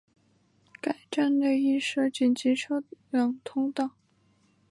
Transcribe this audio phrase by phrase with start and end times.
[0.81, 3.91] 该站内亦设紧急车辆通道。